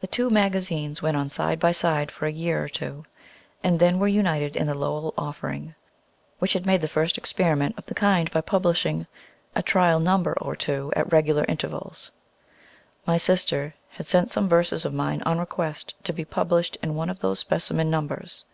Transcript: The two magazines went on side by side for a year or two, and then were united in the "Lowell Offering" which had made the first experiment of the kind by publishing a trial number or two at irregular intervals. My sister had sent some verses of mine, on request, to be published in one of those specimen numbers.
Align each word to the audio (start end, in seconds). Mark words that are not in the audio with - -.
The 0.00 0.08
two 0.08 0.30
magazines 0.30 1.00
went 1.00 1.16
on 1.16 1.28
side 1.28 1.60
by 1.60 1.70
side 1.70 2.10
for 2.10 2.26
a 2.26 2.32
year 2.32 2.64
or 2.64 2.68
two, 2.68 3.04
and 3.62 3.78
then 3.78 4.00
were 4.00 4.08
united 4.08 4.56
in 4.56 4.66
the 4.66 4.74
"Lowell 4.74 5.14
Offering" 5.16 5.76
which 6.40 6.54
had 6.54 6.66
made 6.66 6.80
the 6.82 6.88
first 6.88 7.16
experiment 7.16 7.76
of 7.78 7.86
the 7.86 7.94
kind 7.94 8.28
by 8.32 8.40
publishing 8.40 9.06
a 9.54 9.62
trial 9.62 10.00
number 10.00 10.36
or 10.40 10.56
two 10.56 10.92
at 10.96 11.06
irregular 11.06 11.44
intervals. 11.46 12.10
My 13.06 13.16
sister 13.16 13.74
had 13.90 14.06
sent 14.06 14.28
some 14.28 14.48
verses 14.48 14.84
of 14.84 14.92
mine, 14.92 15.22
on 15.22 15.38
request, 15.38 15.94
to 16.02 16.12
be 16.12 16.24
published 16.24 16.76
in 16.82 16.96
one 16.96 17.08
of 17.08 17.20
those 17.20 17.38
specimen 17.38 17.88
numbers. 17.88 18.44